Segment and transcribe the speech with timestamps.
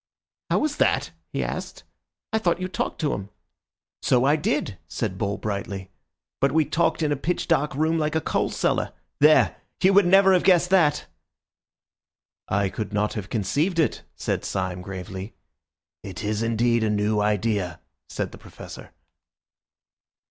[0.49, 1.83] "How was that?" he asked.
[2.33, 3.29] "I thought you talked to him."
[4.01, 5.91] "So I did," said Bull brightly;
[6.39, 8.93] "but we talked in a pitch dark room like a coalcellar.
[9.19, 11.05] There, you would never have guessed that."
[12.47, 15.35] "I could not have conceived it," said Syme gravely.
[16.01, 17.79] "It is indeed a new idea,"
[18.09, 18.93] said the Professor.